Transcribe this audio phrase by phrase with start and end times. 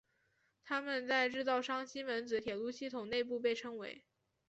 [0.63, 4.03] 它们在制造商西门子铁路系统内部被称为。